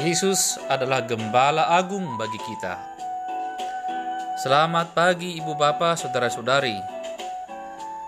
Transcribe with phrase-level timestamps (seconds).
[0.00, 2.80] Yesus adalah gembala agung bagi kita.
[4.40, 6.80] Selamat pagi Ibu Bapak, Saudara-saudari.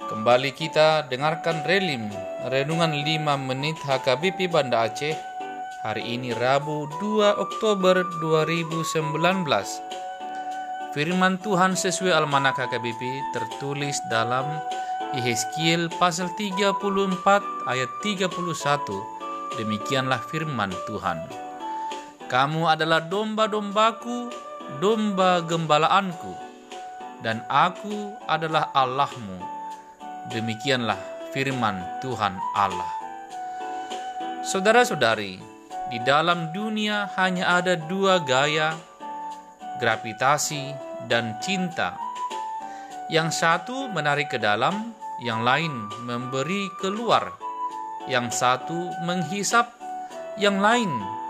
[0.09, 2.09] Kembali kita dengarkan Relim,
[2.49, 5.13] Renungan 5 Menit HKBP Banda Aceh.
[5.85, 9.13] Hari ini Rabu 2 Oktober 2019.
[10.97, 14.49] Firman Tuhan sesuai Almanak HKBP tertulis dalam
[15.13, 16.73] Yehezkiel pasal 34
[17.69, 18.33] ayat 31.
[19.61, 21.42] Demikianlah firman Tuhan.
[22.33, 24.33] Kamu adalah domba-dombaku,
[24.81, 26.33] domba gembalaanku,
[27.21, 29.37] dan aku adalah Allahmu.
[30.33, 30.97] Demikianlah
[31.37, 32.89] firman Tuhan Allah.
[34.49, 35.45] Saudara-saudari,
[35.93, 38.81] di dalam dunia hanya ada dua gaya,
[39.77, 40.73] gravitasi
[41.13, 42.01] dan cinta.
[43.13, 45.69] Yang satu menarik ke dalam, yang lain
[46.09, 47.37] memberi keluar,
[48.09, 49.69] yang satu menghisap,
[50.41, 51.21] yang lain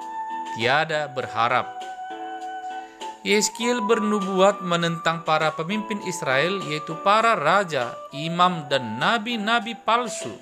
[0.56, 1.68] tiada berharap.
[3.22, 10.34] Yeskiel bernubuat menentang para pemimpin Israel yaitu para raja, imam dan nabi-nabi palsu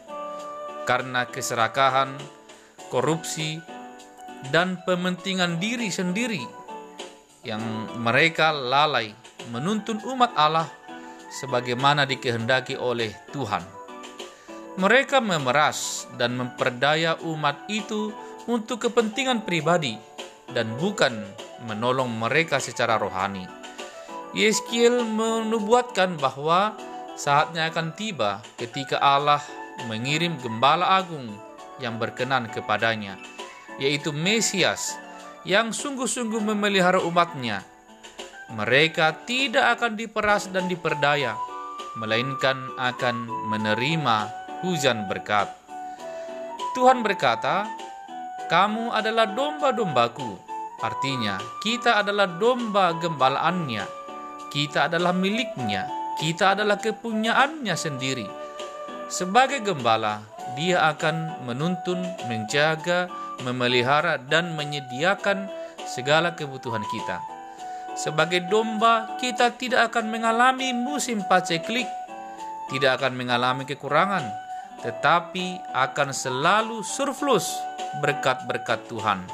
[0.89, 2.17] karena keserakahan,
[2.89, 3.61] korupsi,
[4.49, 6.41] dan pementingan diri sendiri
[7.45, 7.61] yang
[8.01, 9.13] mereka lalai
[9.53, 10.69] menuntun umat Allah
[11.29, 13.63] sebagaimana dikehendaki oleh Tuhan.
[14.81, 18.09] Mereka memeras dan memperdaya umat itu
[18.51, 19.95] untuk kepentingan pribadi
[20.51, 21.15] dan bukan
[21.71, 23.47] menolong mereka secara rohani.
[24.35, 26.75] Yeskiel menubuatkan bahwa
[27.15, 29.43] saatnya akan tiba ketika Allah
[29.87, 31.31] mengirim gembala agung
[31.79, 33.19] yang berkenan kepadanya,
[33.79, 34.99] yaitu Mesias
[35.47, 37.65] yang sungguh-sungguh memelihara umatnya.
[38.51, 41.39] Mereka tidak akan diperas dan diperdaya,
[41.97, 44.17] melainkan akan menerima
[44.61, 45.49] hujan berkat.
[46.75, 47.67] Tuhan berkata,
[48.51, 50.35] kamu adalah domba-dombaku.
[50.83, 53.87] Artinya, kita adalah domba gembalaannya.
[54.51, 55.87] Kita adalah miliknya.
[56.19, 58.27] Kita adalah kepunyaannya sendiri.
[59.07, 60.27] Sebagai gembala,
[60.59, 63.07] dia akan menuntun, menjaga,
[63.47, 65.47] memelihara, dan menyediakan
[65.87, 67.23] segala kebutuhan kita.
[67.95, 71.87] Sebagai domba, kita tidak akan mengalami musim paceklik,
[72.67, 74.27] tidak akan mengalami kekurangan,
[74.83, 79.27] tetapi akan selalu surplus berkat-berkat Tuhan.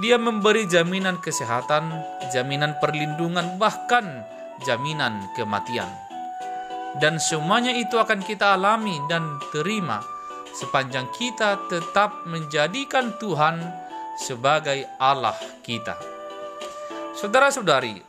[0.00, 1.92] Dia memberi jaminan kesehatan,
[2.32, 4.24] jaminan perlindungan, bahkan
[4.64, 5.88] jaminan kematian.
[6.96, 10.00] Dan semuanya itu akan kita alami dan terima
[10.56, 13.60] sepanjang kita tetap menjadikan Tuhan
[14.16, 15.96] sebagai Allah kita.
[17.12, 18.00] Saudara-saudari,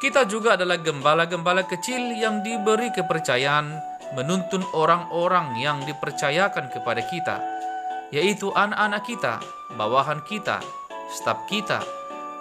[0.00, 7.36] kita juga adalah gembala-gembala kecil yang diberi kepercayaan menuntun orang-orang yang dipercayakan kepada kita
[8.12, 9.40] yaitu anak-anak kita,
[9.74, 10.60] bawahan kita,
[11.08, 11.80] staf kita,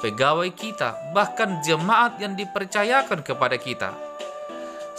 [0.04, 3.96] pegawai kita, bahkan jemaat yang dipercayakan kepada kita.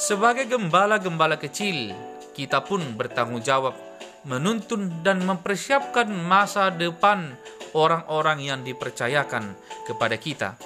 [0.01, 1.93] Sebagai gembala-gembala kecil,
[2.33, 3.77] kita pun bertanggung jawab
[4.25, 7.37] menuntun dan mempersiapkan masa depan
[7.77, 9.53] orang-orang yang dipercayakan
[9.85, 10.57] kepada kita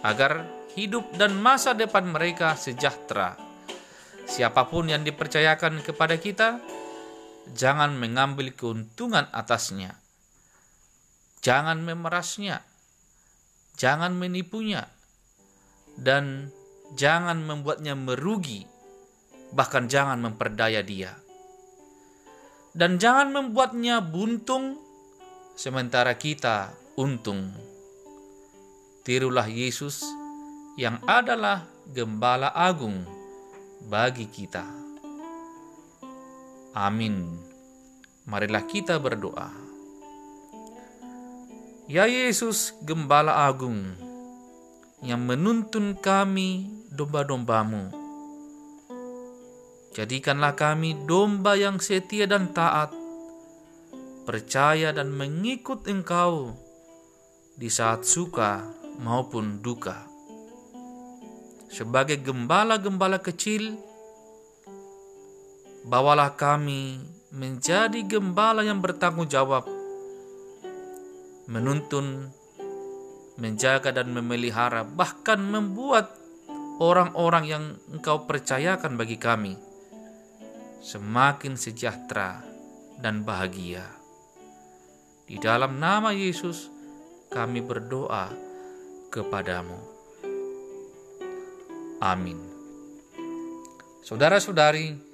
[0.00, 0.46] agar
[0.78, 3.36] hidup dan masa depan mereka sejahtera.
[4.30, 6.62] Siapa pun yang dipercayakan kepada kita,
[7.52, 9.96] jangan mengambil keuntungan atasnya.
[11.40, 12.60] Jangan memerasnya.
[13.80, 14.88] Jangan menipunya.
[15.96, 16.52] Dan
[16.94, 18.68] jangan membuatnya merugi.
[19.50, 21.16] Bahkan jangan memperdaya dia.
[22.70, 24.78] Dan jangan membuatnya buntung
[25.58, 27.50] sementara kita untung.
[29.02, 30.06] Tirulah Yesus
[30.78, 33.02] yang adalah gembala agung
[33.90, 34.79] bagi kita.
[36.70, 37.26] Amin.
[38.30, 39.50] Marilah kita berdoa.
[41.90, 43.98] Ya Yesus, Gembala Agung,
[45.02, 47.90] yang menuntun kami domba-dombamu.
[49.90, 52.94] Jadikanlah kami domba yang setia dan taat,
[54.22, 56.54] percaya dan mengikut Engkau
[57.58, 58.62] di saat suka
[59.02, 60.06] maupun duka.
[61.66, 63.89] Sebagai gembala-gembala kecil,
[65.86, 67.00] bawalah kami
[67.30, 69.64] menjadi gembala yang bertanggung jawab,
[71.46, 72.34] menuntun,
[73.38, 76.18] menjaga dan memelihara, bahkan membuat
[76.80, 79.54] orang-orang yang engkau percayakan bagi kami
[80.80, 82.40] semakin sejahtera
[82.98, 83.84] dan bahagia.
[85.28, 86.72] Di dalam nama Yesus
[87.30, 88.32] kami berdoa
[89.12, 89.78] kepadamu.
[92.00, 92.40] Amin.
[94.00, 95.09] Saudara-saudari,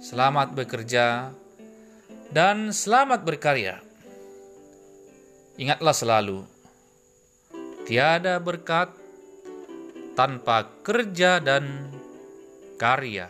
[0.00, 1.28] selamat bekerja,
[2.32, 3.84] dan selamat berkarya.
[5.60, 6.48] Ingatlah selalu,
[7.84, 8.88] tiada berkat
[10.16, 11.92] tanpa kerja dan
[12.80, 13.28] karya.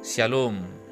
[0.00, 0.85] Shalom.